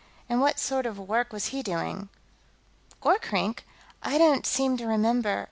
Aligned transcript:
"And 0.27 0.41
what 0.41 0.57
sort 0.57 0.87
of 0.87 0.97
work 0.97 1.31
was 1.31 1.49
he 1.53 1.61
doing?" 1.61 2.09
"Gorkrink? 3.03 3.59
I 4.01 4.17
don't 4.17 4.47
seem 4.47 4.75
to 4.77 4.87
remember.... 4.87 5.39